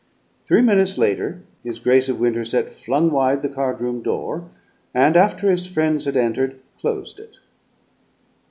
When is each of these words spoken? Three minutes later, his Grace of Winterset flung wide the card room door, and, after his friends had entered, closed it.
Three 0.47 0.61
minutes 0.61 0.97
later, 0.97 1.43
his 1.63 1.77
Grace 1.77 2.09
of 2.09 2.19
Winterset 2.19 2.69
flung 2.73 3.11
wide 3.11 3.43
the 3.43 3.49
card 3.49 3.81
room 3.81 4.01
door, 4.01 4.49
and, 4.95 5.15
after 5.15 5.51
his 5.51 5.67
friends 5.67 6.05
had 6.05 6.17
entered, 6.17 6.59
closed 6.79 7.19
it. 7.19 7.37